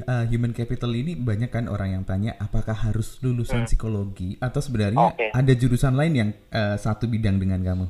uh, 0.07 0.25
human 0.31 0.55
capital 0.55 0.95
ini 0.95 1.19
banyak 1.19 1.51
kan 1.51 1.67
orang 1.67 2.01
yang 2.01 2.05
tanya 2.07 2.39
apakah 2.39 2.79
harus 2.81 3.19
lulusan 3.21 3.67
hmm. 3.67 3.69
psikologi 3.69 4.39
atau 4.39 4.62
sebenarnya 4.62 5.12
okay. 5.12 5.35
ada 5.35 5.53
jurusan 5.53 5.99
lain 5.99 6.12
yang 6.15 6.31
uh, 6.55 6.79
satu 6.81 7.11
bidang 7.11 7.43
dengan 7.43 7.61
kamu? 7.61 7.87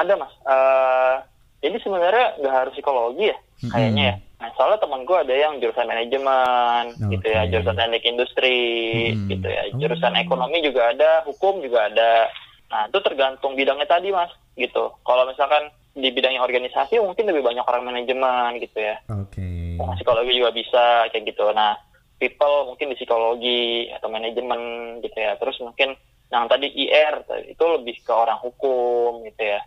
Ada 0.00 0.14
mas. 0.16 0.32
Uh, 0.48 1.16
jadi 1.60 1.76
sebenarnya 1.82 2.26
nggak 2.40 2.54
harus 2.56 2.72
psikologi 2.72 3.28
ya, 3.28 3.36
hmm. 3.36 3.70
kayaknya 3.74 4.04
ya 4.06 4.16
Nah, 4.16 4.31
soalnya 4.62 4.78
teman 4.78 5.02
gue 5.02 5.18
ada 5.18 5.34
yang 5.34 5.58
jurusan 5.58 5.90
manajemen, 5.90 6.94
okay. 6.94 7.18
gitu 7.18 7.26
ya, 7.34 7.42
jurusan 7.50 7.74
teknik 7.74 8.06
industri, 8.06 8.62
hmm. 9.10 9.26
gitu 9.26 9.48
ya, 9.50 9.62
jurusan 9.74 10.14
oh. 10.14 10.22
ekonomi 10.22 10.62
juga 10.62 10.94
ada, 10.94 11.26
hukum 11.26 11.58
juga 11.58 11.90
ada. 11.90 12.30
Nah, 12.70 12.86
itu 12.86 12.98
tergantung 13.02 13.58
bidangnya 13.58 13.90
tadi, 13.90 14.14
mas, 14.14 14.30
gitu. 14.54 14.94
Kalau 15.02 15.26
misalkan 15.26 15.66
di 15.98 16.14
bidangnya 16.14 16.46
organisasi, 16.46 17.02
mungkin 17.02 17.26
lebih 17.26 17.42
banyak 17.42 17.66
orang 17.66 17.90
manajemen, 17.90 18.62
gitu 18.62 18.78
ya. 18.78 19.02
Oke. 19.10 19.42
Okay. 19.42 19.82
Nah, 19.82 19.98
psikologi 19.98 20.38
juga 20.38 20.54
bisa, 20.54 21.10
kayak 21.10 21.34
gitu. 21.34 21.50
Nah, 21.50 21.74
people 22.22 22.70
mungkin 22.70 22.94
di 22.94 22.96
psikologi 23.02 23.90
atau 23.98 24.14
manajemen, 24.14 24.62
gitu 25.02 25.18
ya. 25.18 25.34
Terus 25.42 25.58
mungkin 25.58 25.98
yang 26.30 26.46
tadi 26.46 26.70
IR 26.70 27.26
itu 27.50 27.64
lebih 27.66 27.98
ke 27.98 28.14
orang 28.14 28.38
hukum, 28.38 29.26
gitu 29.26 29.42
ya. 29.42 29.58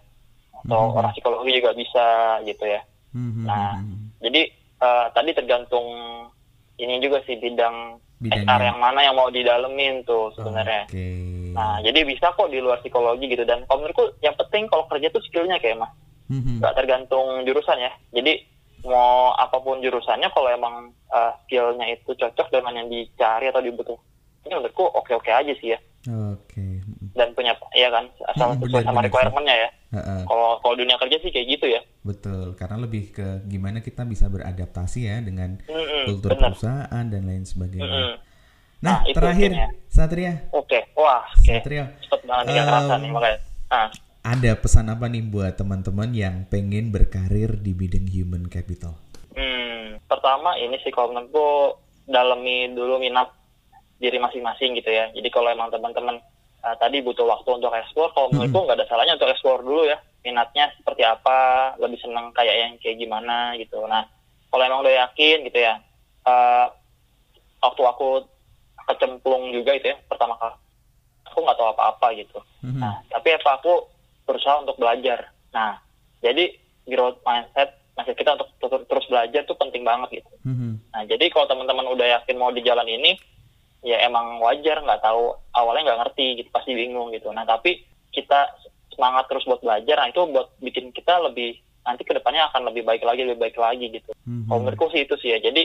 Atau 0.63 0.79
hmm. 0.87 0.97
orang 1.03 1.11
psikologi 1.11 1.51
juga 1.51 1.75
bisa, 1.75 2.39
gitu 2.47 2.63
ya. 2.63 2.79
Hmm. 3.11 3.43
Nah, 3.43 3.75
jadi 4.23 4.63
uh, 4.81 5.07
tadi 5.11 5.31
tergantung 5.35 5.85
ini 6.75 6.99
juga 6.99 7.23
sih 7.23 7.39
bidang 7.39 7.99
Bidangnya. 8.15 8.47
HR 8.47 8.61
yang 8.71 8.79
mana 8.79 8.99
yang 9.03 9.15
mau 9.15 9.27
didalemin 9.27 10.07
tuh 10.07 10.31
sebenarnya. 10.39 10.87
Okay. 10.87 11.51
Nah, 11.51 11.83
jadi 11.83 12.07
bisa 12.07 12.31
kok 12.31 12.47
di 12.47 12.63
luar 12.63 12.79
psikologi 12.79 13.27
gitu 13.27 13.43
dan 13.43 13.67
kalau 13.67 13.83
menurutku 13.83 14.15
yang 14.23 14.35
penting 14.39 14.71
kalau 14.71 14.87
kerja 14.87 15.11
tuh 15.11 15.23
skillnya 15.27 15.59
kayak 15.59 15.83
mah. 15.83 15.91
Mm-hmm. 16.31 16.63
Tergantung 16.63 17.43
jurusan 17.43 17.77
ya. 17.79 17.91
Jadi 18.15 18.39
mau 18.87 19.35
apa 19.35 19.59
pun 19.59 19.83
jurusannya 19.83 20.31
kalau 20.31 20.47
emang 20.47 20.95
uh, 21.11 21.31
skillnya 21.45 21.91
itu 21.91 22.15
cocok 22.15 22.47
dengan 22.55 22.73
yang 22.79 22.87
dicari 22.87 23.49
atau 23.49 23.59
dibutuhkan, 23.59 24.05
ini 24.45 24.53
menurutku 24.61 24.85
oke-oke 24.95 25.31
aja 25.31 25.53
sih 25.59 25.75
ya. 25.75 25.79
Oke. 26.07 26.55
Okay. 26.55 26.73
Dan 27.15 27.35
punya 27.35 27.51
ya 27.75 27.91
kan 27.91 28.07
asal 28.31 28.55
sesuai 28.63 28.83
sama 28.87 29.03
requirementnya 29.03 29.55
ya. 29.67 29.69
Kalau 30.03 30.59
kalau 30.59 30.75
dunia 30.75 30.97
kerja 30.99 31.17
sih 31.21 31.31
kayak 31.31 31.47
gitu 31.57 31.65
ya. 31.71 31.81
Betul, 32.01 32.57
karena 32.59 32.77
lebih 32.81 33.13
ke 33.15 33.45
gimana 33.47 33.79
kita 33.79 34.03
bisa 34.03 34.27
beradaptasi 34.27 34.99
ya 35.07 35.17
dengan 35.21 35.61
mm-hmm, 35.63 36.03
kultur 36.09 36.35
bener. 36.35 36.41
perusahaan 36.51 37.05
dan 37.05 37.21
lain 37.23 37.45
sebagainya. 37.47 37.85
Mm-hmm. 37.87 38.17
Nah, 38.83 39.01
nah 39.01 39.13
terakhir 39.13 39.51
Satria. 39.87 40.33
Oke, 40.51 40.81
okay. 40.81 40.81
wah. 40.99 41.23
Okay. 41.39 41.61
Satria. 41.61 41.95
Cepet 42.03 42.21
banget 42.27 42.53
um, 42.53 42.99
nih 43.01 43.11
makanya. 43.13 43.39
Ah. 43.71 43.89
Ada 44.25 44.57
pesan 44.57 44.89
apa 44.89 45.05
nih 45.05 45.21
buat 45.21 45.53
teman-teman 45.53 46.09
yang 46.13 46.49
pengen 46.49 46.89
berkarir 46.89 47.61
di 47.61 47.77
bidang 47.77 48.09
human 48.09 48.49
capital? 48.49 48.97
Hmm, 49.37 50.01
pertama 50.09 50.57
ini 50.57 50.81
sih 50.81 50.89
kalau 50.89 51.13
menurutku 51.13 51.77
dalami 52.09 52.73
dulu 52.73 52.97
minat 52.97 53.29
diri 54.01 54.17
masing-masing 54.17 54.77
gitu 54.81 54.89
ya. 54.89 55.13
Jadi 55.13 55.29
kalau 55.29 55.53
emang 55.53 55.69
teman-teman 55.69 56.19
uh, 56.65 56.75
tadi 56.81 57.05
butuh 57.05 57.29
waktu 57.29 57.49
untuk 57.53 57.69
eksplor 57.69 58.09
kalau 58.17 58.33
menurutku 58.33 58.57
hmm. 58.57 58.65
nggak 58.65 58.77
ada 58.81 58.87
salahnya 58.89 59.15
untuk 59.21 59.29
eksplor 59.29 59.61
dulu 59.61 59.85
ya 59.85 60.01
minatnya 60.25 60.73
seperti 60.81 61.05
apa 61.05 61.37
lebih 61.77 62.01
senang 62.01 62.33
kayak 62.33 62.55
yang 62.57 62.73
kayak 62.81 62.97
gimana 62.97 63.53
gitu 63.61 63.85
nah 63.85 64.09
kalau 64.49 64.63
emang 64.65 64.81
udah 64.81 64.93
yakin 65.05 65.45
gitu 65.45 65.59
ya 65.61 65.77
uh, 66.25 66.65
waktu 67.61 67.81
aku 67.85 68.25
kecemplung 68.89 69.53
juga 69.53 69.77
itu 69.77 69.93
ya 69.93 69.97
pertama 70.09 70.33
kali 70.41 70.57
aku 71.29 71.37
nggak 71.45 71.57
tahu 71.57 71.69
apa-apa 71.77 72.07
gitu 72.17 72.39
hmm. 72.65 72.81
nah 72.81 73.05
tapi 73.13 73.37
apa 73.37 73.61
aku 73.61 73.85
berusaha 74.25 74.65
untuk 74.65 74.81
belajar 74.81 75.29
nah 75.53 75.77
jadi 76.25 76.49
growth 76.89 77.21
mindset 77.21 77.85
mindset 77.95 78.17
kita 78.19 78.35
untuk 78.35 78.49
terus 78.91 79.05
belajar 79.07 79.41
tuh 79.47 79.57
penting 79.57 79.87
banget 79.87 80.21
gitu. 80.21 80.31
Mm-hmm. 80.43 80.71
Nah 80.91 81.01
jadi 81.07 81.25
kalau 81.31 81.47
teman-teman 81.47 81.87
udah 81.95 82.07
yakin 82.19 82.35
mau 82.35 82.51
di 82.51 82.61
jalan 82.61 82.85
ini, 82.85 83.15
ya 83.85 84.01
emang 84.01 84.41
wajar 84.41 84.81
nggak 84.81 85.05
tahu 85.05 85.37
awalnya 85.53 85.93
nggak 85.93 86.01
ngerti 86.01 86.41
gitu 86.41 86.49
pasti 86.49 86.73
bingung 86.73 87.13
gitu 87.13 87.29
nah 87.29 87.45
tapi 87.45 87.85
kita 88.09 88.49
semangat 88.91 89.29
terus 89.29 89.45
buat 89.45 89.61
belajar 89.61 90.01
nah 90.01 90.09
itu 90.09 90.21
buat 90.25 90.49
bikin 90.59 90.89
kita 90.89 91.21
lebih 91.21 91.61
nanti 91.85 92.01
ke 92.01 92.17
depannya 92.17 92.49
akan 92.49 92.73
lebih 92.73 92.81
baik 92.81 93.05
lagi 93.05 93.21
lebih 93.21 93.45
baik 93.45 93.57
lagi 93.61 93.93
gitu 93.93 94.09
mm-hmm. 94.25 94.49
kalau 94.49 94.59
menurutku 94.65 94.89
sih 94.89 95.05
itu 95.05 95.13
sih 95.21 95.37
ya 95.37 95.39
jadi 95.39 95.63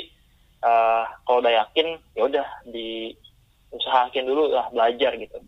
uh, 0.60 1.08
kalau 1.24 1.40
udah 1.40 1.64
yakin 1.64 1.96
ya 2.12 2.22
udah 2.28 2.46
di 2.68 3.16
usahakin 3.72 4.28
dulu 4.28 4.52
lah 4.52 4.68
belajar 4.68 5.16
gitu 5.16 5.40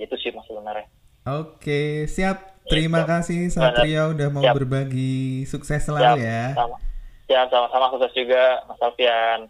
itu 0.00 0.14
sih 0.16 0.32
mas 0.32 0.48
sebenarnya 0.48 0.88
oke 1.28 2.08
siap 2.08 2.56
Terima 2.66 3.06
gitu. 3.06 3.10
kasih 3.10 3.40
Satrio 3.50 4.04
udah 4.12 4.28
mau 4.30 4.42
Siap. 4.42 4.54
berbagi. 4.58 5.46
Sukses 5.46 5.86
selalu 5.86 6.18
Siap. 6.18 6.26
ya. 6.26 6.44
Sama. 6.58 6.76
Ya, 7.26 7.40
sama-sama 7.50 7.86
sukses 7.94 8.12
juga 8.14 8.62
Mas 8.66 8.80
Alfian. 8.82 9.40